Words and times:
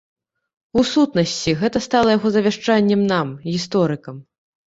У 0.81 0.83
сутнасці, 0.91 1.53
гэта 1.61 1.81
стала 1.87 2.15
яго 2.17 2.27
завяшчаннем 2.37 3.01
нам, 3.13 3.27
гісторыкам. 3.53 4.15